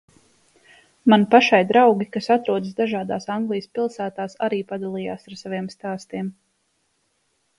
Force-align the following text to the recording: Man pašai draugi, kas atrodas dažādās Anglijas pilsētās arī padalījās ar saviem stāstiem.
Man 1.11 1.25
pašai 1.35 1.59
draugi, 1.71 2.07
kas 2.15 2.29
atrodas 2.35 2.73
dažādās 2.79 3.29
Anglijas 3.35 3.69
pilsētās 3.79 4.35
arī 4.49 4.61
padalījās 4.71 5.29
ar 5.33 5.39
saviem 5.43 5.71
stāstiem. 5.77 6.33